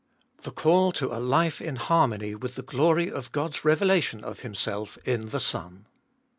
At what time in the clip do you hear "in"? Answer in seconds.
1.61-1.75, 5.05-5.29